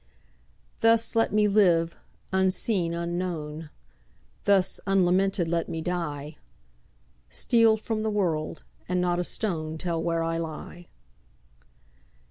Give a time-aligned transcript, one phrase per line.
[0.79, 1.95] Thus let me live,
[2.33, 3.69] unseen, unknown;
[4.45, 6.37] Thus unlamented let me die;
[7.29, 10.87] Steal from the world, and not a stone Tell where I lie.